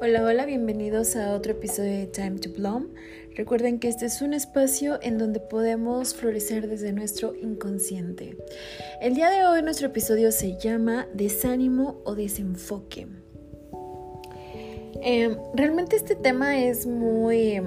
Hola, 0.00 0.22
hola, 0.22 0.46
bienvenidos 0.46 1.16
a 1.16 1.34
otro 1.34 1.50
episodio 1.50 1.90
de 1.90 2.06
Time 2.06 2.38
to 2.38 2.50
Bloom. 2.50 2.86
Recuerden 3.34 3.80
que 3.80 3.88
este 3.88 4.06
es 4.06 4.22
un 4.22 4.32
espacio 4.32 5.00
en 5.02 5.18
donde 5.18 5.40
podemos 5.40 6.14
florecer 6.14 6.68
desde 6.68 6.92
nuestro 6.92 7.34
inconsciente. 7.34 8.36
El 9.00 9.16
día 9.16 9.28
de 9.28 9.44
hoy 9.44 9.60
nuestro 9.60 9.88
episodio 9.88 10.30
se 10.30 10.56
llama 10.56 11.08
Desánimo 11.14 12.00
o 12.04 12.14
desenfoque. 12.14 13.08
Em, 15.02 15.36
realmente 15.54 15.96
este 15.96 16.14
tema 16.14 16.62
es 16.62 16.86
muy, 16.86 17.60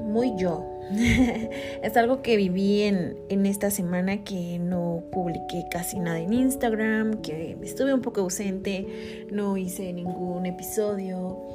muy 0.00 0.32
yo, 0.38 0.71
es 1.82 1.96
algo 1.96 2.22
que 2.22 2.36
viví 2.36 2.82
en, 2.82 3.16
en, 3.28 3.46
esta 3.46 3.70
semana 3.70 4.24
que 4.24 4.58
no 4.58 5.02
publiqué 5.10 5.64
casi 5.70 5.98
nada 5.98 6.20
en 6.20 6.32
Instagram, 6.32 7.22
que 7.22 7.56
estuve 7.62 7.94
un 7.94 8.02
poco 8.02 8.20
ausente, 8.20 9.26
no 9.30 9.56
hice 9.56 9.92
ningún 9.92 10.46
episodio. 10.46 11.48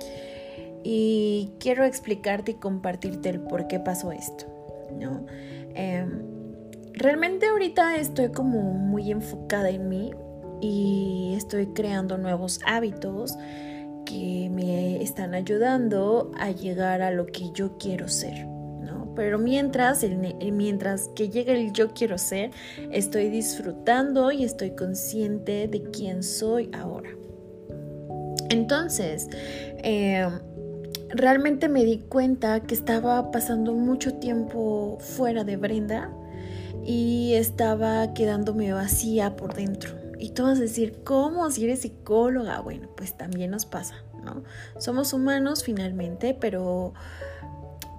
Y 0.84 1.52
quiero 1.59 1.84
explicarte 1.84 2.52
y 2.52 2.55
compartirte 2.55 3.30
el 3.30 3.42
por 3.42 3.68
qué 3.68 3.80
pasó 3.80 4.12
esto. 4.12 4.45
¿no? 5.00 5.26
Em, 5.76 6.22
realmente 6.94 7.48
ahorita 7.48 7.98
estoy 7.98 8.30
como 8.31 8.73
muy 8.73 9.12
enfocada 9.12 9.70
en 9.70 9.90
mí 9.90 10.12
y 10.62 11.34
estoy 11.36 11.67
creando 11.67 12.17
nuevos 12.17 12.59
hábitos 12.66 13.38
que 14.06 14.50
me 14.52 15.02
están 15.04 15.34
ayudando 15.34 16.31
a 16.40 16.52
llegar 16.52 17.02
a 17.02 17.12
lo 17.12 17.26
que 17.26 17.52
yo 17.52 17.78
quiero 17.78 18.08
ser. 18.08 18.57
Pero 19.18 19.40
mientras, 19.40 20.06
mientras 20.54 21.08
que 21.16 21.30
llegue 21.30 21.54
el 21.54 21.74
yo 21.74 21.92
quiero 21.92 22.20
ser, 22.20 22.52
estoy 22.92 23.30
disfrutando 23.30 24.32
y 24.32 24.44
estoy 24.44 24.76
consciente 24.76 25.68
de 25.68 25.82
quién 25.90 26.22
soy 26.22 26.70
ahora. 26.72 27.10
Entonces, 28.50 29.28
em, 29.80 30.40
realmente 31.09 31.68
me 31.68 31.84
di 31.84 31.98
cuenta 31.98 32.59
que 32.59 32.76
estaba 32.76 33.32
pasando 33.32 33.74
mucho 33.74 34.14
tiempo 34.14 35.00
fuera 35.00 35.44
de 35.44 35.58
Brenda 35.58 36.12
y 36.86 37.34
estaba 37.34 38.14
quedándome 38.14 38.72
vacía 38.72 39.36
por 39.36 39.56
dentro. 39.56 39.96
Y 40.20 40.30
tú 40.30 40.44
vas 40.44 40.59
a 40.59 40.62
decir, 40.62 41.02
¿cómo? 41.04 41.50
Si 41.50 41.64
eres 41.64 41.80
psicóloga, 41.80 42.59
bueno, 42.59 42.88
pues 42.96 43.18
también 43.18 43.50
nos 43.50 43.66
pasa, 43.66 43.96
¿no? 44.24 44.44
Somos 44.78 45.12
humanos 45.12 45.64
finalmente, 45.64 46.38
pero 46.40 46.94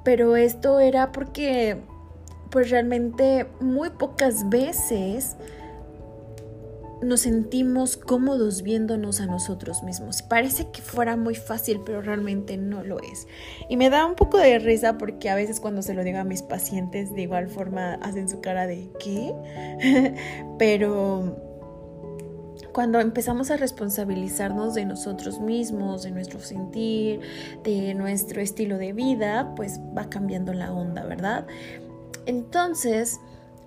pero 0.04 0.36
esto 0.36 0.80
era 0.80 1.12
porque 1.12 1.78
pues 2.50 2.70
realmente 2.70 3.46
muy 3.60 3.90
pocas 3.90 4.48
veces 4.48 5.36
nos 7.02 7.20
sentimos 7.20 7.96
cómodos 7.96 8.62
viéndonos 8.62 9.20
a 9.20 9.26
nosotros 9.26 9.82
mismos. 9.82 10.22
Parece 10.22 10.70
que 10.70 10.82
fuera 10.82 11.16
muy 11.16 11.34
fácil, 11.34 11.80
pero 11.84 12.02
realmente 12.02 12.56
no 12.56 12.82
lo 12.82 13.00
es. 13.00 13.28
Y 13.68 13.76
me 13.76 13.88
da 13.90 14.04
un 14.06 14.14
poco 14.14 14.38
de 14.38 14.58
risa 14.58 14.98
porque 14.98 15.30
a 15.30 15.34
veces 15.34 15.60
cuando 15.60 15.82
se 15.82 15.94
lo 15.94 16.02
digo 16.02 16.18
a 16.18 16.24
mis 16.24 16.42
pacientes 16.42 17.14
de 17.14 17.22
igual 17.22 17.48
forma 17.48 17.94
hacen 17.94 18.28
su 18.28 18.40
cara 18.40 18.66
de 18.66 18.90
¿qué? 18.98 20.14
pero 20.58 21.47
cuando 22.78 23.00
empezamos 23.00 23.50
a 23.50 23.56
responsabilizarnos 23.56 24.74
de 24.74 24.84
nosotros 24.84 25.40
mismos, 25.40 26.04
de 26.04 26.12
nuestro 26.12 26.38
sentir, 26.38 27.18
de 27.64 27.92
nuestro 27.94 28.40
estilo 28.40 28.78
de 28.78 28.92
vida, 28.92 29.52
pues 29.56 29.80
va 29.98 30.08
cambiando 30.08 30.52
la 30.52 30.72
onda, 30.72 31.04
¿verdad? 31.04 31.44
Entonces, 32.24 33.18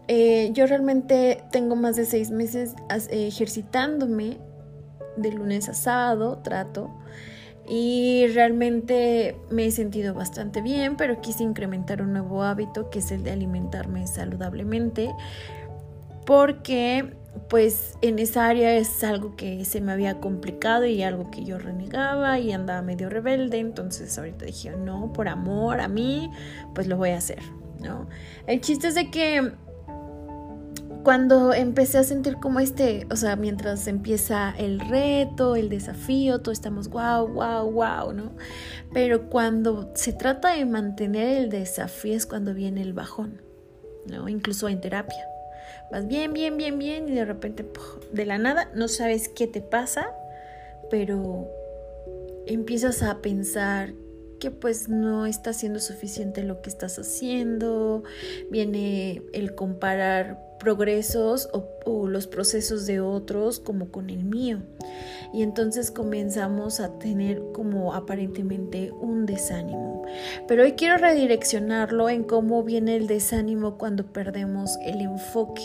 eh, 0.08 0.52
yo 0.54 0.66
realmente 0.66 1.44
tengo 1.52 1.76
más 1.76 1.98
de 1.98 2.06
seis 2.06 2.32
meses 2.32 2.74
ejercitándome 3.10 4.38
de 5.18 5.34
lunes 5.34 5.68
a 5.68 5.74
sábado, 5.74 6.38
trato. 6.42 6.90
Y 7.68 8.28
realmente 8.28 9.36
me 9.50 9.66
he 9.66 9.72
sentido 9.72 10.14
bastante 10.14 10.62
bien, 10.62 10.96
pero 10.96 11.20
quise 11.20 11.44
incrementar 11.44 12.02
un 12.02 12.14
nuevo 12.14 12.44
hábito 12.44 12.90
que 12.90 13.00
es 13.00 13.12
el 13.12 13.26
de 13.26 13.32
alimentarme 13.32 14.08
saludablemente. 14.08 15.14
Porque 16.26 17.20
pues 17.50 17.98
en 18.02 18.20
esa 18.20 18.48
área 18.48 18.76
es 18.76 19.04
algo 19.04 19.36
que 19.36 19.66
se 19.66 19.82
me 19.82 19.92
había 19.92 20.20
complicado 20.20 20.86
y 20.86 21.04
algo 21.04 21.32
que 21.32 21.44
yo 21.44 21.58
renegaba 21.58 22.40
y 22.40 22.52
andaba 22.52 22.82
medio 22.82 23.10
rebelde, 23.10 23.60
entonces 23.60 24.18
ahorita 24.18 24.46
dije, 24.46 24.72
no, 24.72 25.12
por 25.14 25.28
amor 25.28 25.80
a 25.82 25.88
mí, 25.88 26.32
pues 26.74 26.88
lo 26.88 26.98
voy 26.98 27.10
a 27.10 27.18
hacer, 27.18 27.42
¿no? 27.80 28.08
El 28.48 28.62
chiste 28.62 28.88
es 28.88 28.96
de 28.96 29.12
que 29.12 29.54
cuando 31.04 31.54
empecé 31.54 31.98
a 31.98 32.04
sentir 32.04 32.38
como 32.38 32.60
este, 32.60 33.08
o 33.10 33.16
sea, 33.16 33.36
mientras 33.36 33.88
empieza 33.88 34.54
el 34.58 34.80
reto, 34.80 35.56
el 35.56 35.70
desafío, 35.70 36.42
todos 36.42 36.58
estamos 36.58 36.90
wow, 36.90 37.28
wow, 37.28 37.72
wow, 37.72 38.14
¿no? 38.14 38.34
Pero 38.94 39.30
cuando 39.30 39.92
se 39.96 40.14
trata 40.14 40.54
de 40.54 40.66
mantener 40.66 41.38
el 41.38 41.50
desafío 41.50 42.16
es 42.16 42.26
cuando 42.26 42.54
viene 42.54 42.82
el 42.82 42.94
bajón, 42.94 43.42
¿no? 44.06 44.30
Incluso 44.30 44.70
en 44.70 44.80
terapia. 44.80 45.26
Vas 45.92 46.08
bien, 46.08 46.34
bien, 46.34 46.58
bien, 46.58 46.80
bien 46.80 47.10
y 47.10 47.14
de 47.14 47.26
repente 47.26 47.66
de 48.12 48.26
la 48.26 48.38
nada 48.38 48.70
no 48.74 48.88
sabes 48.88 49.30
qué 49.30 49.48
te 49.48 49.62
pasa, 49.62 50.14
pero 50.90 51.48
empiezas 52.46 53.04
a 53.04 53.22
pensar 53.22 53.94
que 54.40 54.52
pues 54.52 54.90
no 54.90 55.26
está 55.28 55.54
siendo 55.54 55.80
suficiente 55.80 56.44
lo 56.44 56.62
que 56.62 56.70
estás 56.70 56.98
haciendo, 56.98 58.04
viene 58.50 59.22
el 59.34 59.54
comparar 59.54 60.51
progresos 60.62 61.50
o, 61.54 62.08
los 62.08 62.28
procesos 62.28 62.86
de 62.86 63.00
otros 63.00 63.60
como 63.60 63.90
con 63.90 64.10
el 64.10 64.24
mío. 64.24 64.60
Y 65.34 65.42
entonces 65.42 65.90
comenzamos 65.92 66.80
a 66.80 67.00
tener 67.00 67.42
como 67.54 67.94
aparentemente 67.94 68.92
un 68.92 69.26
desánimo. 69.26 70.06
Pero 70.48 70.64
hoy 70.64 70.74
quiero 70.74 70.98
redireccionarlo 70.98 72.10
en 72.10 72.24
cómo 72.24 72.64
viene 72.64 72.96
el 72.96 73.08
desánimo 73.08 73.78
cuando 73.78 74.06
perdemos 74.06 74.78
el 74.86 75.02
enfoque. 75.02 75.64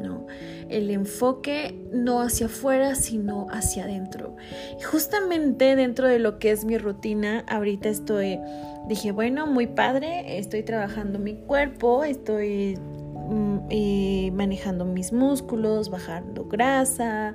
¿no? 0.00 0.26
El 0.68 0.90
enfoque 0.90 1.74
no 1.92 2.20
hacia 2.20 2.46
afuera, 2.46 2.94
sino 2.94 3.48
hacia 3.50 3.84
adentro. 3.84 4.36
Justamente 4.90 5.76
dentro 5.76 6.06
de 6.06 6.18
lo 6.18 6.38
que 6.38 6.52
es 6.52 6.64
mi 6.64 6.78
rutina, 6.78 7.44
ahorita 7.48 7.88
estoy, 7.88 8.38
dije, 8.88 9.12
bueno, 9.12 9.46
muy 9.46 9.66
padre, 9.66 10.38
estoy 10.38 10.62
trabajando 10.62 11.18
mi 11.18 11.34
cuerpo, 11.34 12.04
estoy 12.04 12.78
mm, 13.30 14.32
manejando 14.34 14.84
mis 14.84 15.12
músculos, 15.12 15.90
bajando 15.90 16.44
grasa, 16.44 17.34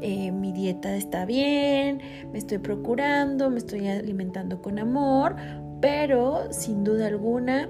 eh, 0.00 0.30
mi 0.32 0.52
dieta 0.52 0.94
está 0.96 1.24
bien, 1.24 2.00
me 2.32 2.38
estoy 2.38 2.58
procurando, 2.58 3.50
me 3.50 3.58
estoy 3.58 3.88
alimentando 3.88 4.60
con 4.62 4.78
amor, 4.78 5.36
pero 5.80 6.52
sin 6.52 6.84
duda 6.84 7.06
alguna 7.06 7.68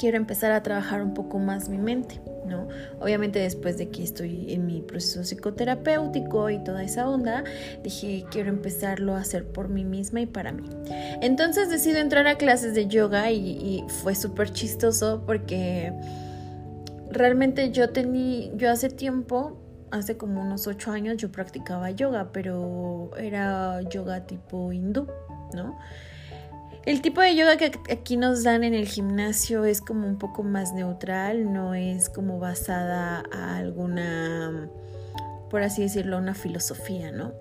quiero 0.00 0.16
empezar 0.16 0.50
a 0.52 0.62
trabajar 0.62 1.02
un 1.02 1.12
poco 1.12 1.38
más 1.38 1.68
mi 1.68 1.76
mente. 1.76 2.22
¿no? 2.46 2.68
Obviamente 3.00 3.38
después 3.38 3.76
de 3.76 3.90
que 3.90 4.02
estoy 4.02 4.52
en 4.52 4.66
mi 4.66 4.80
proceso 4.80 5.22
psicoterapéutico 5.22 6.48
y 6.50 6.58
toda 6.64 6.82
esa 6.82 7.08
onda, 7.08 7.44
dije, 7.82 8.24
quiero 8.30 8.48
empezarlo 8.48 9.14
a 9.14 9.20
hacer 9.20 9.46
por 9.46 9.68
mí 9.68 9.84
misma 9.84 10.22
y 10.22 10.26
para 10.26 10.52
mí. 10.52 10.68
Entonces 11.20 11.68
decido 11.68 11.98
entrar 11.98 12.26
a 12.26 12.36
clases 12.36 12.74
de 12.74 12.86
yoga 12.86 13.30
y, 13.30 13.84
fue 14.02 14.14
súper 14.14 14.52
chistoso 14.52 15.22
porque 15.26 15.92
realmente 17.10 17.70
yo 17.70 17.90
tenía, 17.90 18.54
yo 18.54 18.70
hace 18.70 18.88
tiempo, 18.88 19.58
hace 19.90 20.16
como 20.16 20.40
unos 20.40 20.66
ocho 20.66 20.92
años 20.92 21.16
yo 21.16 21.30
practicaba 21.32 21.90
yoga, 21.90 22.30
pero 22.32 23.10
era 23.18 23.80
yoga 23.82 24.26
tipo 24.26 24.72
hindú, 24.72 25.08
¿no? 25.54 25.78
El 26.86 27.02
tipo 27.02 27.20
de 27.20 27.36
yoga 27.36 27.58
que 27.58 27.72
aquí 27.92 28.16
nos 28.16 28.42
dan 28.42 28.64
en 28.64 28.72
el 28.72 28.86
gimnasio 28.86 29.64
es 29.64 29.82
como 29.82 30.06
un 30.06 30.16
poco 30.16 30.42
más 30.42 30.72
neutral, 30.72 31.52
no 31.52 31.74
es 31.74 32.08
como 32.08 32.38
basada 32.38 33.22
a 33.32 33.56
alguna, 33.56 34.70
por 35.50 35.62
así 35.62 35.82
decirlo, 35.82 36.16
una 36.16 36.34
filosofía, 36.34 37.12
¿no? 37.12 37.34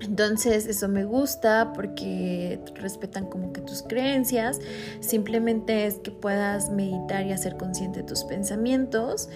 Entonces 0.00 0.66
eso 0.66 0.88
me 0.88 1.04
gusta 1.04 1.72
porque 1.74 2.58
respetan 2.74 3.26
como 3.26 3.52
que 3.52 3.60
tus 3.60 3.82
creencias, 3.82 4.58
simplemente 5.00 5.86
es 5.86 5.96
que 5.96 6.10
puedas 6.10 6.70
meditar 6.70 7.26
y 7.26 7.32
hacer 7.32 7.56
consciente 7.56 8.02
tus 8.02 8.24
pensamientos 8.24 9.28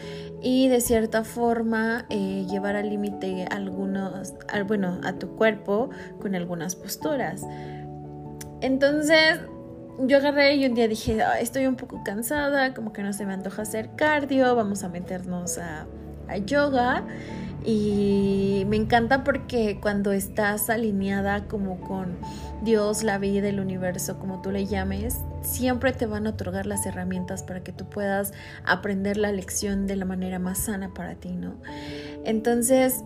y 0.42 0.68
de 0.68 0.80
cierta 0.80 1.22
forma 1.22 2.06
eh, 2.08 2.46
llevar 2.48 2.76
al 2.76 2.88
límite 2.88 3.46
algunos, 3.50 4.32
bueno, 4.66 5.00
a 5.04 5.12
tu 5.14 5.36
cuerpo 5.36 5.90
con 6.20 6.34
algunas 6.34 6.76
posturas. 6.76 7.42
Entonces 8.62 9.40
yo 9.98 10.16
agarré 10.16 10.56
y 10.56 10.66
un 10.66 10.74
día 10.74 10.88
dije, 10.88 11.18
estoy 11.40 11.66
un 11.66 11.76
poco 11.76 12.02
cansada, 12.04 12.74
como 12.74 12.92
que 12.92 13.02
no 13.02 13.12
se 13.12 13.26
me 13.26 13.32
antoja 13.32 13.62
hacer 13.62 13.90
cardio, 13.96 14.54
vamos 14.56 14.82
a 14.82 14.88
meternos 14.88 15.58
a, 15.58 15.86
yoga. 16.46 17.04
Y 17.64 18.64
me 18.68 18.76
encanta 18.76 19.24
porque 19.24 19.78
cuando 19.80 20.12
estás 20.12 20.68
alineada 20.68 21.48
como 21.48 21.80
con 21.80 22.18
Dios, 22.62 23.02
la 23.02 23.18
vida, 23.18 23.48
el 23.48 23.58
universo, 23.58 24.18
como 24.18 24.42
tú 24.42 24.50
le 24.50 24.66
llames, 24.66 25.16
siempre 25.42 25.92
te 25.92 26.04
van 26.06 26.26
a 26.26 26.30
otorgar 26.30 26.66
las 26.66 26.84
herramientas 26.84 27.42
para 27.42 27.62
que 27.62 27.72
tú 27.72 27.88
puedas 27.88 28.32
aprender 28.64 29.16
la 29.16 29.32
lección 29.32 29.86
de 29.86 29.96
la 29.96 30.04
manera 30.04 30.38
más 30.38 30.58
sana 30.58 30.92
para 30.92 31.14
ti, 31.14 31.32
¿no? 31.32 31.54
Entonces, 32.24 33.02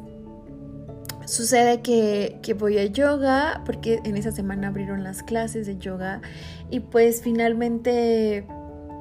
Sucede 1.28 1.82
que, 1.82 2.38
que, 2.40 2.54
voy 2.54 2.78
a 2.78 2.86
yoga, 2.86 3.60
porque 3.66 4.00
en 4.04 4.16
esa 4.16 4.32
semana 4.32 4.68
abrieron 4.68 5.04
las 5.04 5.22
clases 5.22 5.66
de 5.66 5.76
yoga 5.76 6.22
y 6.70 6.80
pues 6.80 7.20
finalmente 7.20 8.46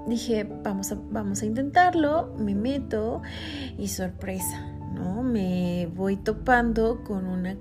dije, 0.07 0.45
vamos 0.61 0.91
a, 0.91 0.97
vamos 1.09 1.41
a 1.41 1.45
intentarlo, 1.45 2.33
me 2.37 2.53
meto 2.53 3.21
y 3.77 3.87
sorpresa, 3.87 4.76
Me 4.97 5.89
voy 5.93 6.17
topando 6.17 7.03
con 7.03 7.25
una 7.25 7.57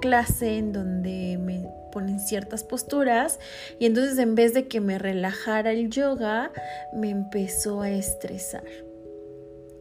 clase 0.00 0.58
en 0.58 0.72
donde 0.72 1.38
me 1.40 1.68
ponen 1.92 2.20
ciertas 2.20 2.62
posturas 2.62 3.40
y 3.78 3.86
entonces 3.86 4.18
en 4.18 4.34
vez 4.34 4.52
de 4.54 4.68
que 4.68 4.80
me 4.80 4.98
relajara 4.98 5.72
el 5.72 5.90
yoga, 5.90 6.52
me 6.92 7.10
empezó 7.10 7.80
a 7.80 7.90
estresar. 7.90 8.64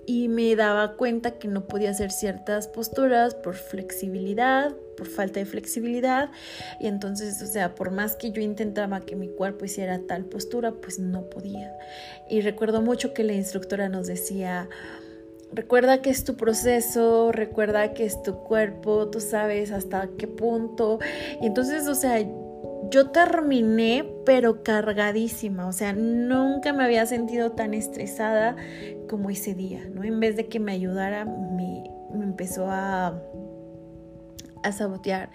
Y 0.07 0.27
me 0.27 0.55
daba 0.55 0.97
cuenta 0.97 1.39
que 1.39 1.47
no 1.47 1.65
podía 1.67 1.89
hacer 1.89 2.11
ciertas 2.11 2.67
posturas 2.67 3.33
por 3.33 3.55
flexibilidad, 3.55 4.75
por 4.95 5.07
falta 5.07 5.39
de 5.39 5.45
flexibilidad. 5.45 6.29
Y 6.79 6.85
entonces, 6.85 7.41
o 7.41 7.47
sea, 7.47 7.73
por 7.73 7.89
más 7.89 8.15
que 8.15 8.31
yo 8.31 8.41
intentaba 8.41 9.01
que 9.01 9.15
mi 9.15 9.29
cuerpo 9.29 9.65
hiciera 9.65 9.99
tal 10.07 10.25
postura, 10.25 10.73
pues 10.73 10.99
no 10.99 11.29
podía. 11.29 11.75
Y 12.29 12.41
recuerdo 12.41 12.83
mucho 12.83 13.13
que 13.13 13.23
la 13.23 13.33
instructora 13.33 13.89
nos 13.89 14.05
decía, 14.05 14.69
recuerda 15.55 16.01
que 16.01 16.09
es 16.09 16.23
tu 16.23 16.35
proceso, 16.35 17.31
recuerda 17.31 17.93
que 17.93 18.05
es 18.05 18.21
tu 18.21 18.35
cuerpo, 18.43 19.09
tú 19.09 19.19
sabes 19.19 19.71
hasta 19.71 20.09
qué 20.17 20.27
punto. 20.27 20.99
Y 21.41 21.47
entonces, 21.47 21.87
o 21.87 21.95
sea, 21.95 22.19
yo 22.91 23.09
terminé 23.09 24.11
pero 24.25 24.63
cargadísima, 24.63 25.67
o 25.67 25.71
sea, 25.71 25.93
nunca 25.93 26.73
me 26.73 26.83
había 26.83 27.05
sentido 27.05 27.51
tan 27.51 27.73
estresada 27.73 28.55
como 29.09 29.29
ese 29.29 29.53
día, 29.53 29.87
¿no? 29.93 30.03
En 30.03 30.19
vez 30.19 30.35
de 30.35 30.47
que 30.47 30.59
me 30.59 30.71
ayudara, 30.71 31.25
me, 31.25 31.83
empezó 32.13 32.67
a, 32.69 33.21
a 34.65 34.71
sabotear. 34.71 35.29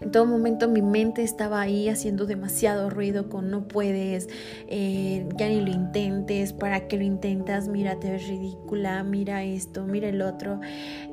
En 0.00 0.10
todo 0.10 0.26
momento 0.26 0.68
mi 0.68 0.82
mente 0.82 1.22
estaba 1.22 1.60
ahí 1.60 1.88
haciendo 1.88 2.26
demasiado 2.26 2.90
ruido 2.90 3.28
con 3.28 3.50
no 3.50 3.68
puedes, 3.68 4.28
eh, 4.68 5.26
ya 5.36 5.48
ni 5.48 5.60
lo 5.60 5.70
intentes, 5.70 6.52
para 6.52 6.88
que 6.88 6.96
lo 6.96 7.04
intentas, 7.04 7.68
mira, 7.68 7.98
te 7.98 8.10
ves 8.10 8.26
ridícula, 8.26 9.02
mira 9.02 9.42
esto, 9.42 9.84
mira 9.84 10.08
el 10.08 10.22
otro. 10.22 10.60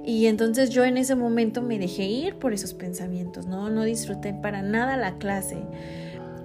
Y 0.05 0.27
entonces 0.27 0.69
yo 0.69 0.83
en 0.83 0.97
ese 0.97 1.15
momento 1.15 1.61
me 1.61 1.79
dejé 1.79 2.05
ir 2.05 2.35
por 2.35 2.53
esos 2.53 2.73
pensamientos, 2.73 3.47
¿no? 3.47 3.69
No 3.69 3.83
disfruté 3.83 4.33
para 4.33 4.61
nada 4.61 4.97
la 4.97 5.17
clase. 5.17 5.57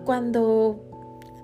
Cuando 0.05 0.88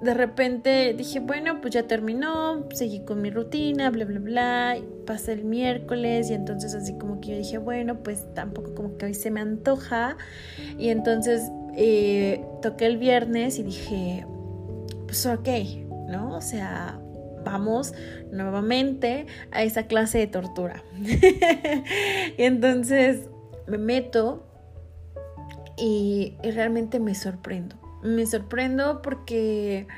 de 0.04 0.12
repente 0.12 0.94
dije, 0.96 1.20
bueno, 1.20 1.62
pues 1.62 1.72
ya 1.72 1.84
terminó, 1.84 2.68
seguí 2.72 3.00
con 3.00 3.22
mi 3.22 3.30
rutina, 3.30 3.90
bla, 3.90 4.04
bla, 4.04 4.20
bla, 4.20 4.76
pasé 5.06 5.32
el 5.32 5.44
miércoles 5.44 6.30
y 6.30 6.34
entonces 6.34 6.74
así 6.74 6.96
como 6.98 7.20
que 7.20 7.30
yo 7.30 7.36
dije, 7.38 7.58
bueno, 7.58 8.02
pues 8.02 8.26
tampoco 8.34 8.74
como 8.74 8.98
que 8.98 9.06
hoy 9.06 9.14
se 9.14 9.30
me 9.30 9.40
antoja 9.40 10.18
y 10.78 10.90
entonces 10.90 11.50
eh, 11.76 12.44
toqué 12.60 12.84
el 12.84 12.98
viernes 12.98 13.58
y 13.58 13.62
dije, 13.62 14.26
pues 15.06 15.24
ok, 15.24 15.48
¿no? 16.08 16.36
O 16.36 16.42
sea, 16.42 17.00
vamos 17.42 17.94
nuevamente 18.30 19.26
a 19.52 19.62
esa 19.62 19.86
clase 19.86 20.18
de 20.18 20.26
tortura. 20.26 20.84
y 22.36 22.42
entonces 22.42 23.30
me 23.66 23.78
meto 23.78 24.46
y 25.78 26.36
realmente 26.42 27.00
me 27.00 27.14
sorprendo 27.14 27.83
me 28.04 28.26
sorprendo 28.26 29.02
porque 29.02 29.88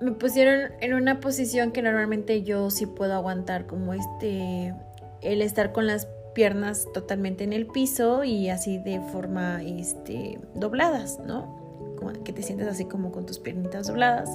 me 0.00 0.12
pusieron 0.12 0.72
en 0.80 0.94
una 0.94 1.20
posición 1.20 1.72
que 1.72 1.82
normalmente 1.82 2.42
yo 2.42 2.70
sí 2.70 2.86
puedo 2.86 3.14
aguantar, 3.14 3.66
como 3.66 3.92
este, 3.92 4.74
el 5.20 5.42
estar 5.42 5.72
con 5.72 5.86
las 5.86 6.08
piernas 6.34 6.88
totalmente 6.92 7.44
en 7.44 7.52
el 7.52 7.66
piso 7.66 8.24
y 8.24 8.48
así 8.48 8.78
de 8.78 9.00
forma 9.12 9.62
este, 9.62 10.38
dobladas, 10.54 11.20
¿no? 11.20 11.60
Que 12.24 12.32
te 12.32 12.42
sientes 12.42 12.66
así 12.66 12.86
como 12.86 13.12
con 13.12 13.26
tus 13.26 13.38
piernitas 13.38 13.86
dobladas 13.86 14.30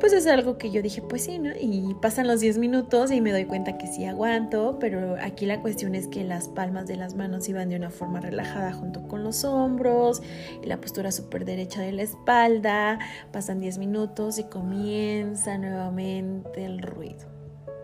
pues 0.00 0.14
es 0.14 0.26
algo 0.26 0.56
que 0.56 0.70
yo 0.70 0.80
dije, 0.80 1.02
pues 1.02 1.24
sí, 1.24 1.38
¿no? 1.38 1.50
Y 1.60 1.94
pasan 2.00 2.26
los 2.26 2.40
10 2.40 2.56
minutos 2.56 3.12
y 3.12 3.20
me 3.20 3.32
doy 3.32 3.44
cuenta 3.44 3.76
que 3.76 3.86
sí 3.86 4.06
aguanto, 4.06 4.78
pero 4.80 5.16
aquí 5.20 5.44
la 5.44 5.60
cuestión 5.60 5.94
es 5.94 6.08
que 6.08 6.24
las 6.24 6.48
palmas 6.48 6.86
de 6.86 6.96
las 6.96 7.14
manos 7.14 7.48
iban 7.50 7.68
de 7.68 7.76
una 7.76 7.90
forma 7.90 8.18
relajada 8.18 8.72
junto 8.72 9.06
con 9.06 9.22
los 9.22 9.44
hombros 9.44 10.22
y 10.62 10.66
la 10.66 10.80
postura 10.80 11.12
súper 11.12 11.44
derecha 11.44 11.82
de 11.82 11.92
la 11.92 12.02
espalda. 12.02 12.98
Pasan 13.30 13.60
10 13.60 13.76
minutos 13.76 14.38
y 14.38 14.44
comienza 14.44 15.58
nuevamente 15.58 16.64
el 16.64 16.80
ruido, 16.80 17.26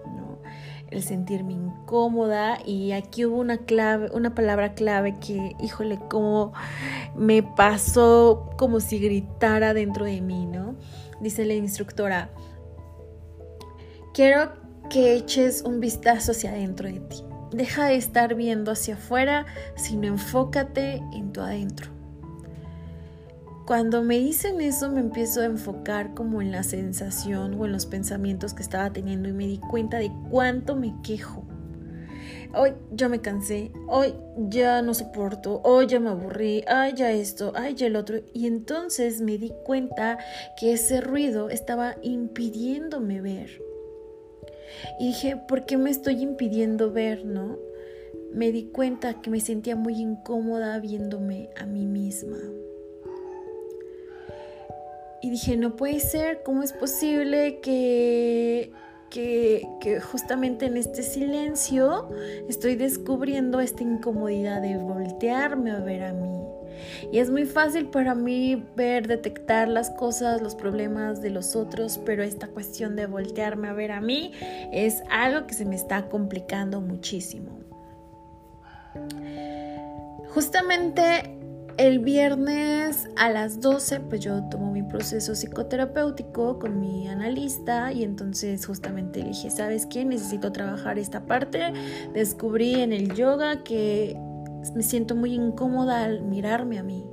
¿no? 0.07 0.39
El 0.91 1.03
sentirme 1.03 1.53
incómoda 1.53 2.59
y 2.65 2.93
aquí 2.93 3.27
hubo 3.27 3.39
una 3.39 3.59
clave, 3.59 4.09
una 4.15 4.35
palabra 4.35 4.73
clave 4.73 5.17
que, 5.19 5.55
híjole, 5.61 5.99
como 6.09 6.55
me 7.15 7.43
pasó 7.43 8.49
como 8.57 8.81
si 8.81 8.99
gritara 8.99 9.75
dentro 9.75 10.07
de 10.07 10.23
mí, 10.23 10.47
¿no? 10.47 10.77
Dice 11.21 11.45
la 11.45 11.55
instructora, 11.55 12.31
quiero 14.15 14.53
que 14.91 15.15
eches 15.15 15.63
un 15.63 15.81
vistazo 15.81 16.33
hacia 16.33 16.51
adentro 16.51 16.89
de 16.89 17.01
ti. 17.01 17.25
Deja 17.53 17.87
de 17.87 17.97
estar 17.97 18.35
viendo 18.35 18.73
hacia 18.73 18.95
afuera, 18.95 19.47
sino 19.77 20.07
enfócate 20.07 21.03
en 21.13 21.33
tu 21.33 21.41
adentro. 21.41 21.91
Cuando 23.67 24.03
me 24.03 24.19
dicen 24.19 24.61
eso 24.61 24.91
me 24.93 25.01
empiezo 25.01 25.41
a 25.41 25.47
enfocar 25.47 26.15
como 26.15 26.41
en 26.41 26.53
la 26.53 26.63
sensación 26.63 27.55
o 27.59 27.67
en 27.67 27.73
los 27.73 27.87
pensamientos 27.87 28.55
que 28.55 28.63
estaba 28.63 28.93
teniendo 28.93 29.29
y 29.29 29.33
me 29.33 29.47
di 29.47 29.59
cuenta 29.59 29.99
de 29.99 30.13
cuánto 30.31 30.77
me 30.77 30.95
quejo 31.03 31.46
hoy 32.55 32.75
ya 32.93 33.09
me 33.09 33.21
cansé, 33.21 33.71
hoy 33.89 34.15
ya 34.49 34.83
no 34.83 34.95
soporto, 34.95 35.61
hoy 35.65 35.87
ya 35.87 36.01
me 36.01 36.11
aburrí, 36.11 36.65
ay 36.67 36.95
ya 36.95 37.13
esto, 37.13 37.53
ay 37.55 37.75
ya 37.75 37.87
el 37.87 37.97
otro. 37.97 38.21
Y 38.33 38.47
entonces 38.47 39.21
me 39.21 39.39
di 39.39 39.53
cuenta 39.65 40.19
que 40.59 40.73
ese 40.73 41.01
ruido 41.01 41.51
estaba 41.51 41.97
impidiéndome 42.03 43.21
ver. 43.21 43.63
Y 44.99 45.09
dije, 45.09 45.37
¿por 45.49 45.65
qué 45.67 45.77
me 45.77 45.91
estoy 45.91 46.23
impidiendo 46.23 46.93
ver, 46.93 47.25
no? 47.25 47.59
Me 48.33 48.53
di 48.53 48.65
cuenta 48.65 49.21
que 49.21 49.31
me 49.31 49.41
sentía 49.41 49.77
muy 49.77 50.01
incómoda 50.01 50.79
viéndome 50.79 51.51
a 51.57 51.67
mí 51.67 51.87
misma. 51.87 52.39
Y 55.23 55.31
dije, 55.31 55.57
no 55.57 55.77
puede 55.77 56.01
ser, 56.01 56.43
¿cómo 56.43 56.63
es 56.63 56.73
posible 56.73 57.61
que 57.61 58.71
que, 59.81 60.01
justamente 60.01 60.67
en 60.67 60.77
este 60.77 61.03
silencio 61.03 62.09
estoy 62.49 62.77
descubriendo 62.77 63.61
esta 63.61 63.83
incomodidad 63.83 64.63
de 64.63 64.77
voltearme 64.79 65.71
a 65.71 65.81
ver 65.81 66.05
a 66.05 66.13
mí. 66.13 66.43
Y 67.11 67.19
es 67.19 67.31
muy 67.31 67.47
fácil 67.47 67.87
para 67.87 68.15
mí 68.15 68.67
ver, 68.77 69.07
detectar 69.07 69.69
las 69.69 69.91
cosas, 69.91 70.43
los 70.43 70.55
problemas 70.55 71.23
de 71.23 71.31
los 71.31 71.57
otros, 71.57 71.99
pero 72.05 72.23
esta 72.23 72.49
cuestión 72.49 72.97
de 72.97 73.07
voltearme 73.07 73.69
a 73.69 73.73
ver 73.73 73.93
a 73.93 74.01
mí 74.01 74.33
es 74.73 75.03
algo 75.11 75.47
que 75.47 75.55
se 75.55 75.65
me 75.65 75.77
está 75.77 76.09
complicando 76.09 76.81
muchísimo. 76.81 77.59
Justamente 80.29 81.36
el 81.79 81.99
viernes 81.99 83.09
a 83.17 83.31
las 83.31 83.61
12 83.61 84.01
pues 84.01 84.21
yo 84.21 84.43
tomo 84.45 84.73
mi 84.73 84.83
proceso 84.83 85.35
psicoterapéutico 85.35 86.59
con 86.59 86.81
mi 86.81 87.09
analista 87.09 87.93
y 87.93 88.03
entonces 88.03 88.65
justamente 88.67 89.23
dije, 89.23 89.51
¿sabes 89.51 89.87
qué? 89.87 90.05
Necesito 90.05 90.53
trabajar 90.53 90.99
esta 90.99 91.27
parte. 91.27 91.73
Descubrí 92.15 92.81
en 92.81 92.93
el 92.93 93.15
yoga 93.15 93.63
que 93.63 94.17
me 94.75 94.83
siento 94.83 95.15
muy 95.15 95.35
incómoda 95.35 96.05
al 96.05 96.23
mirarme 96.23 96.79
a 96.79 96.83
mí. 96.83 97.05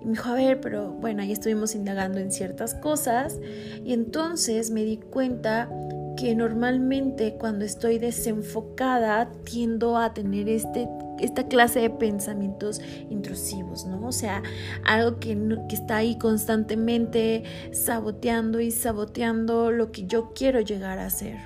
Y 0.00 0.04
me 0.06 0.12
dijo, 0.12 0.28
a 0.30 0.34
ver, 0.34 0.60
pero 0.60 0.92
bueno, 0.92 1.22
ahí 1.22 1.32
estuvimos 1.32 1.74
indagando 1.74 2.18
en 2.18 2.32
ciertas 2.32 2.74
cosas 2.74 3.38
y 3.84 3.92
entonces 3.92 4.70
me 4.70 4.84
di 4.84 4.98
cuenta 4.98 5.70
que 6.16 6.34
normalmente 6.34 7.36
cuando 7.38 7.64
estoy 7.64 7.98
desenfocada 7.98 9.30
tiendo 9.44 9.96
a 9.98 10.14
tener 10.14 10.48
este 10.48 10.88
esta 11.18 11.48
clase 11.48 11.80
de 11.80 11.88
pensamientos 11.90 12.80
intrusivos, 13.08 13.86
¿no? 13.86 14.06
O 14.06 14.12
sea, 14.12 14.42
algo 14.84 15.18
que, 15.18 15.36
que, 15.68 15.74
está 15.74 15.96
ahí 15.96 16.18
constantemente 16.18 17.44
saboteando 17.72 18.60
y 18.60 18.70
saboteando 18.70 19.70
lo 19.70 19.92
que 19.92 20.06
yo 20.06 20.32
quiero 20.34 20.60
llegar 20.60 20.98
a 20.98 21.06
hacer. 21.06 21.38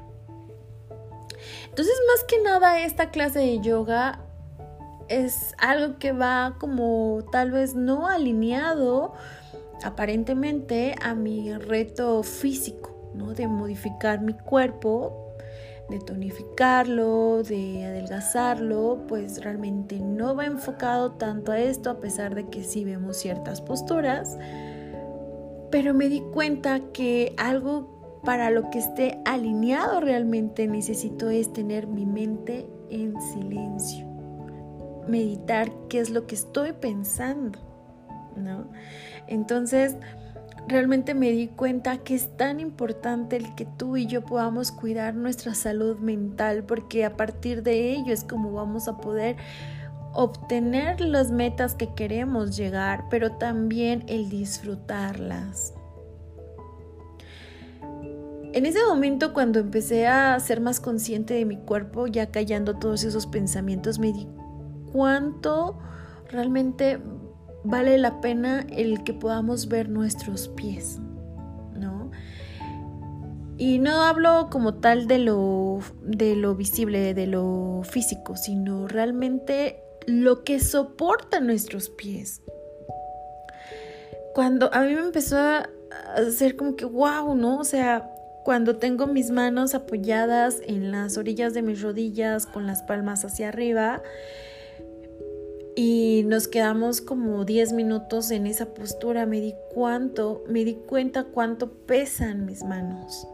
Entonces, 1.69 1.95
más 2.09 2.25
que 2.25 2.43
nada, 2.43 2.81
esta 2.81 3.11
clase 3.11 3.39
de 3.39 3.61
yoga 3.61 4.25
es 5.09 5.55
algo 5.59 5.99
que 5.99 6.13
va 6.13 6.57
como 6.59 7.25
tal 7.31 7.51
vez 7.51 7.75
no 7.75 8.09
alineado 8.09 9.15
aparentemente 9.83 10.95
a 11.01 11.15
mi 11.15 11.53
reto 11.55 12.23
físico, 12.23 13.00
¿no? 13.15 13.35
De 13.35 13.49
modificar 13.49 14.21
mi 14.21 14.35
cuerpo 14.35 15.31
de 15.91 15.99
tonificarlo, 15.99 17.43
de 17.43 17.85
adelgazarlo, 17.85 19.05
pues 19.09 19.43
realmente 19.43 19.99
no 19.99 20.37
va 20.37 20.47
enfocado 20.47 21.13
tanto 21.13 21.53
a 21.53 21.59
esto, 21.59 21.91
a 21.91 22.01
pesar 22.01 22.35
de 22.35 22.49
que 22.49 22.63
sí 22.63 22.85
vemos 22.85 23.19
ciertas 23.19 23.61
posturas. 23.61 24.39
Pero 25.71 25.93
me 25.93 26.09
di 26.09 26.21
cuenta 26.33 26.81
que 26.93 27.35
algo 27.37 28.21
para 28.25 28.51
lo 28.51 28.71
que 28.71 28.79
esté 28.79 29.21
alineado 29.25 30.01
realmente 30.01 30.67
necesito 30.67 31.29
es 31.29 31.53
tener 31.53 31.87
mi 31.87 32.07
mente 32.07 32.67
en 32.89 33.21
silencio. 33.21 34.09
meditar 35.09 35.73
qué 35.89 35.99
es 35.99 36.11
lo 36.11 36.29
que 36.29 36.37
estoy 36.37 36.73
pensando, 36.73 37.59
¿no? 38.37 38.69
Entonces, 39.27 39.97
realmente 40.69 41.15
me 41.15 41.31
di 41.31 41.49
cuenta 41.49 41.99
que 41.99 42.15
es 42.15 42.37
tan 42.37 42.61
importante 42.61 43.37
el 43.37 43.55
que 43.55 43.65
tú 43.65 43.97
y 43.97 44.07
yo 44.07 44.25
podamos 44.25 44.73
cuidar 44.73 45.15
nuestra 45.15 45.55
salud 45.55 45.99
mental, 45.99 46.65
porque 46.65 47.05
a 47.05 47.17
partir 47.17 47.63
de 47.63 47.93
ello 47.93 48.13
es 48.13 48.25
como 48.25 48.53
vamos 48.53 48.89
a 48.89 48.99
poder 48.99 49.37
obtener 50.13 51.01
las 51.01 51.31
metas 51.31 51.75
que 51.75 51.95
queremos 51.95 52.57
llegar, 52.57 53.05
pero 53.11 53.33
también 53.33 54.05
el 54.09 54.29
disfrutarlas. 54.29 55.75
En 58.53 58.67
ese 58.67 58.81
momento 58.89 59.33
cuando 59.33 59.61
empecé 59.61 60.09
a 60.09 60.39
ser 60.41 60.61
más 60.61 60.81
consciente 60.81 61.35
de 61.35 61.45
mi 61.45 61.57
cuerpo, 61.57 62.09
ya 62.09 62.33
callando 62.33 62.77
todos 62.77 63.05
esos 63.05 63.29
pensamientos, 63.29 64.01
me 64.01 64.13
di 64.13 64.27
cuánto 64.93 65.79
realmente 66.29 67.01
vale 67.65 67.99
la 67.99 68.21
pena 68.21 68.67
el 68.71 69.05
que 69.05 69.13
podamos 69.13 69.69
ver 69.69 69.89
nuestros 69.89 70.49
pies, 70.49 70.99
¿no? 71.75 72.11
Y 73.59 73.79
no 73.79 74.03
hablo 74.05 74.49
como 74.51 74.75
tal 74.75 75.07
de 75.07 75.19
lo, 75.19 75.81
de 76.03 76.35
lo 76.35 76.55
visible, 76.55 77.13
de 77.13 77.27
lo 77.27 77.83
físico, 77.85 78.37
sino 78.37 78.89
realmente 78.89 79.83
lo 80.07 80.45
que 80.45 80.61
soporta 80.61 81.41
nuestros 81.41 81.91
pies. 81.91 82.41
Cuando 84.35 84.73
a 84.73 84.83
mí 84.83 84.95
me 84.95 85.03
empezó 85.03 85.37
a 85.37 85.69
hacer 86.17 86.57
como 86.57 86.77
que, 86.77 86.87
wow, 86.87 87.35
¿no? 87.35 87.59
O 87.59 87.65
sea, 87.65 88.11
cuando 88.45 88.77
tengo 88.77 89.07
mis 89.07 89.31
manos 89.31 89.75
apoyadas 89.75 90.61
en 90.67 90.91
las 90.91 91.19
orillas 91.19 91.53
de 91.53 91.63
mis 91.63 91.83
rodillas 91.83 92.47
con 92.47 92.67
las 92.67 92.83
palmas 92.83 93.25
hacia 93.25 93.49
arriba 93.49 94.03
y 95.83 96.25
nos 96.25 96.47
quedamos 96.47 97.01
como 97.01 97.47
10 97.47 97.73
minutos 97.73 98.31
en 98.33 98.47
esa 98.47 98.75
postura, 98.75 99.25
me 99.25 99.41
di 99.41 99.55
cuánto, 99.73 100.45
me 100.47 100.63
di 100.63 100.75
cuenta 100.75 101.25
cuánto 101.25 101.73
pesan 101.73 102.45
mis 102.45 102.63
manos. 102.63 103.27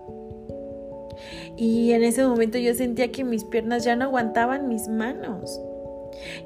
Y 1.56 1.90
en 1.90 2.04
ese 2.04 2.24
momento 2.24 2.56
yo 2.56 2.72
sentía 2.72 3.10
que 3.10 3.24
mis 3.24 3.42
piernas 3.42 3.82
ya 3.82 3.96
no 3.96 4.04
aguantaban 4.04 4.68
mis 4.68 4.86
manos. 4.86 5.60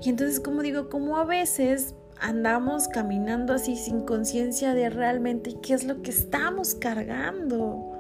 Y 0.03 0.09
entonces 0.09 0.41
como 0.41 0.63
digo, 0.63 0.89
como 0.89 1.19
a 1.19 1.25
veces 1.25 1.95
andamos 2.19 2.89
caminando 2.89 3.53
así 3.53 3.77
sin 3.77 4.01
conciencia 4.01 4.73
de 4.73 4.89
realmente 4.89 5.57
qué 5.61 5.75
es 5.75 5.85
lo 5.85 6.01
que 6.01 6.13
estamos 6.13 6.75
cargando. 6.75 7.91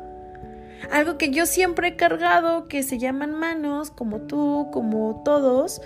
Algo 0.90 1.18
que 1.18 1.28
yo 1.28 1.44
siempre 1.44 1.88
he 1.88 1.96
cargado, 1.96 2.66
que 2.66 2.82
se 2.82 2.96
llaman 2.96 3.34
manos, 3.34 3.90
como 3.90 4.22
tú, 4.22 4.68
como 4.72 5.20
todos, 5.22 5.82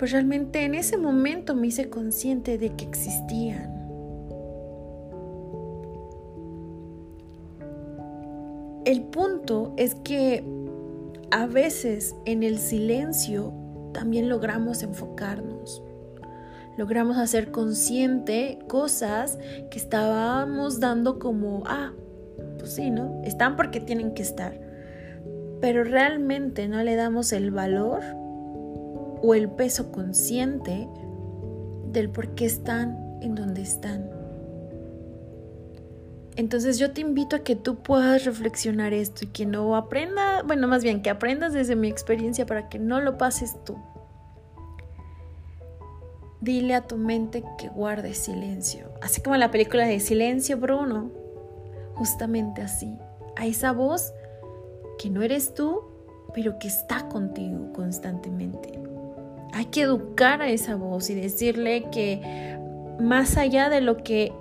pues 0.00 0.12
realmente 0.12 0.64
en 0.64 0.74
ese 0.74 0.96
momento 0.96 1.54
me 1.54 1.66
hice 1.66 1.90
consciente 1.90 2.56
de 2.56 2.74
que 2.74 2.86
existían. 2.86 3.70
El 8.86 9.02
punto 9.02 9.74
es 9.76 9.94
que 9.96 10.42
a 11.30 11.44
veces 11.44 12.16
en 12.24 12.42
el 12.42 12.58
silencio 12.58 13.52
también 13.92 14.30
logramos 14.30 14.82
enfocarnos. 14.82 15.82
Logramos 16.78 17.18
hacer 17.18 17.50
consciente 17.50 18.58
cosas 18.68 19.38
que 19.70 19.78
estábamos 19.78 20.80
dando 20.80 21.18
como, 21.18 21.62
ah, 21.66 21.92
pues 22.58 22.72
sí, 22.72 22.90
¿no? 22.90 23.20
Están 23.22 23.54
porque 23.54 23.80
tienen 23.80 24.14
que 24.14 24.22
estar. 24.22 24.58
Pero 25.60 25.84
realmente 25.84 26.68
no 26.68 26.82
le 26.82 26.96
damos 26.96 27.34
el 27.34 27.50
valor 27.50 28.00
o 29.22 29.34
el 29.34 29.50
peso 29.50 29.92
consciente 29.92 30.88
del 31.92 32.10
por 32.10 32.34
qué 32.34 32.46
están 32.46 33.18
en 33.20 33.34
donde 33.34 33.62
están. 33.62 34.10
Entonces 36.36 36.78
yo 36.78 36.92
te 36.92 37.00
invito 37.00 37.36
a 37.36 37.40
que 37.40 37.56
tú 37.56 37.82
puedas 37.82 38.24
reflexionar 38.24 38.94
esto 38.94 39.24
y 39.24 39.28
que 39.28 39.46
no 39.46 39.76
aprenda, 39.76 40.42
bueno, 40.42 40.68
más 40.68 40.82
bien 40.82 41.02
que 41.02 41.10
aprendas 41.10 41.52
desde 41.52 41.76
mi 41.76 41.88
experiencia 41.88 42.46
para 42.46 42.68
que 42.68 42.78
no 42.78 43.00
lo 43.00 43.18
pases 43.18 43.56
tú. 43.64 43.76
Dile 46.40 46.74
a 46.74 46.86
tu 46.86 46.96
mente 46.96 47.44
que 47.58 47.68
guarde 47.68 48.14
silencio, 48.14 48.90
así 49.02 49.20
como 49.20 49.34
en 49.34 49.40
la 49.40 49.50
película 49.50 49.84
de 49.84 50.00
Silencio 50.00 50.56
Bruno, 50.56 51.10
justamente 51.94 52.62
así, 52.62 52.96
a 53.36 53.44
esa 53.44 53.72
voz 53.72 54.14
que 54.98 55.10
no 55.10 55.20
eres 55.20 55.52
tú, 55.52 55.82
pero 56.32 56.58
que 56.58 56.68
está 56.68 57.08
contigo 57.08 57.72
constantemente. 57.74 58.89
Hay 59.52 59.66
que 59.66 59.82
educar 59.82 60.42
a 60.42 60.48
esa 60.48 60.76
voz 60.76 61.10
y 61.10 61.14
decirle 61.14 61.86
que 61.90 62.58
más 63.00 63.36
allá 63.36 63.68
de 63.68 63.80
lo 63.80 63.98
que 63.98 64.32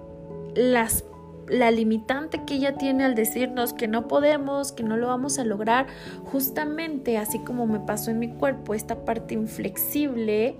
las 0.55 1.03
la 1.49 1.71
limitante 1.71 2.45
que 2.45 2.55
ella 2.55 2.75
tiene 2.75 3.03
al 3.03 3.15
decirnos 3.15 3.73
que 3.73 3.87
no 3.87 4.07
podemos, 4.07 4.71
que 4.71 4.83
no 4.83 4.97
lo 4.97 5.07
vamos 5.07 5.39
a 5.39 5.43
lograr, 5.43 5.87
justamente 6.25 7.17
así 7.17 7.39
como 7.39 7.65
me 7.65 7.79
pasó 7.79 8.11
en 8.11 8.19
mi 8.19 8.29
cuerpo, 8.29 8.73
esta 8.73 9.03
parte 9.03 9.33
inflexible 9.33 10.55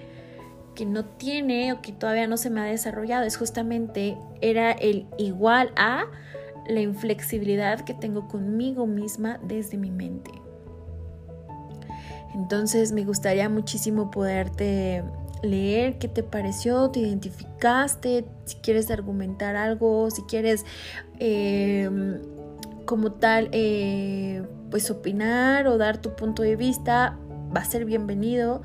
que 0.76 0.86
no 0.86 1.06
tiene 1.06 1.74
o 1.74 1.82
que 1.82 1.92
todavía 1.92 2.28
no 2.28 2.38
se 2.38 2.50
me 2.50 2.62
ha 2.62 2.64
desarrollado, 2.64 3.26
es 3.26 3.38
justamente 3.38 4.18
era 4.42 4.72
el 4.72 5.06
igual 5.18 5.72
a 5.76 6.06
la 6.68 6.82
inflexibilidad 6.82 7.82
que 7.82 7.94
tengo 7.94 8.28
conmigo 8.28 8.86
misma 8.86 9.40
desde 9.44 9.78
mi 9.78 9.92
mente. 9.92 10.32
Entonces 12.34 12.92
me 12.92 13.04
gustaría 13.06 13.50
muchísimo 13.50 14.12
poderte 14.12 15.04
leer 15.42 15.98
qué 15.98 16.08
te 16.08 16.24
pareció, 16.24 16.90
te 16.90 17.00
identificaste, 17.00 18.26
si 18.46 18.56
quieres 18.58 18.92
argumentar 18.92 19.56
algo, 19.56 20.10
si 20.12 20.22
quieres 20.24 20.66
em, 21.20 22.20
como 22.86 23.14
tal 23.14 23.50
eh, 23.52 24.44
pues 24.70 24.92
opinar 24.92 25.68
o 25.68 25.78
dar 25.78 26.02
tu 26.02 26.16
punto 26.16 26.44
de 26.44 26.56
vista, 26.56 27.18
va 27.56 27.62
a 27.62 27.66
ser 27.66 27.86
bienvenido. 27.86 28.62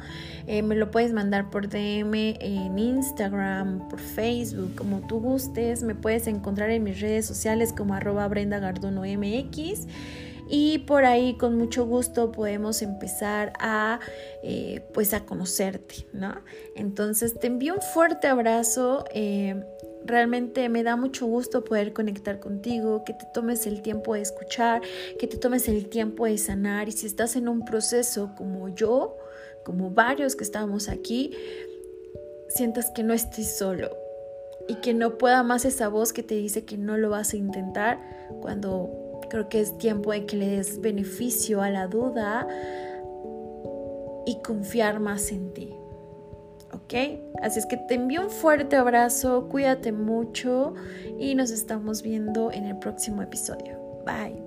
Eh, 0.47 0.63
me 0.63 0.75
lo 0.75 0.91
puedes 0.91 1.13
mandar 1.13 1.51
por 1.51 1.69
DM 1.69 2.37
en 2.41 2.79
Instagram, 2.79 3.89
por 3.89 4.01
Facebook, 4.01 4.75
como 4.75 5.01
tú 5.07 5.21
gustes. 5.21 5.83
Me 5.83 5.95
puedes 5.95 6.27
encontrar 6.27 6.71
en 6.71 6.83
mis 6.83 7.01
redes 7.01 7.27
sociales 7.27 7.73
como 7.73 7.95
arroba 7.95 8.29
Brenda 8.29 8.61
MX. 8.61 9.87
Y 10.49 10.81
por 10.81 11.05
ahí 11.05 11.37
con 11.37 11.57
mucho 11.57 11.87
gusto 11.87 12.31
podemos 12.33 12.83
empezar 12.83 13.53
a 13.59 14.01
eh, 14.43 14.85
pues 14.93 15.15
a 15.15 15.25
conocerte, 15.25 16.07
¿no? 16.13 16.35
Entonces 16.77 17.39
te 17.39 17.47
envío 17.47 17.75
un 17.75 17.83
fuerte 17.83 18.27
abrazo. 18.27 19.05
Eh, 19.15 19.63
Realmente 20.05 20.69
me 20.69 20.83
da 20.83 20.97
mucho 20.97 21.25
gusto 21.25 21.65
poder 21.65 21.95
conectar 21.95 22.39
contigo, 22.39 23.05
que 23.05 23.15
te 23.15 23.25
tomes 23.33 23.67
el 23.67 23.81
tiempo 23.81 24.13
de 24.13 24.21
escuchar, 24.21 24.83
que 25.19 25.27
te 25.27 25.39
tomes 25.39 25.67
el 25.67 25.89
tiempo 25.89 26.27
de 26.27 26.37
sanar 26.37 26.89
y 26.91 26.93
si 26.93 27.07
estás 27.07 27.37
en 27.37 27.49
un 27.49 27.65
proceso 27.65 28.35
como 28.37 28.69
yo, 28.69 29.17
como 29.65 29.91
varios 29.91 30.37
que 30.37 30.45
estamos 30.45 30.91
aquí, 30.91 31.33
sientas 32.51 32.91
que 32.95 33.03
no 33.03 33.15
estés 33.15 33.57
solo 33.57 33.97
y 34.69 34.75
que 34.77 34.93
no 34.93 35.17
pueda 35.17 35.43
más 35.43 35.65
esa 35.65 35.89
voz 35.89 36.13
que 36.13 36.23
te 36.23 36.35
dice 36.35 36.67
que 36.67 36.77
no 36.77 36.99
lo 36.99 37.09
vas 37.09 37.33
a 37.33 37.39
intentar 37.39 37.99
cuando 38.43 39.04
creo 39.29 39.49
que 39.49 39.61
es 39.61 39.77
tiempo 39.79 40.13
de 40.13 40.27
que 40.27 40.37
le 40.37 40.49
des 40.49 40.81
beneficio 40.81 41.63
a 41.63 41.71
la 41.71 41.87
duda 41.87 42.47
y 44.27 44.41
confiar 44.43 45.01
más 45.01 45.31
en 45.31 45.53
ti. 45.53 45.75
¿ok? 46.75 46.95
Así 47.43 47.59
es 47.59 47.67
que 47.67 47.77
te 47.77 47.95
envío 47.95 48.23
un 48.23 48.31
fuerte 48.31 48.77
abrazo, 48.77 49.49
cuídate 49.49 49.93
mucho 49.93 50.75
y 51.19 51.35
nos 51.35 51.51
estamos 51.51 52.03
viendo 52.03 52.53
en 52.53 52.65
el 52.65 52.79
próximo 52.79 53.23
episodio. 53.23 53.79
Bye. 54.05 54.44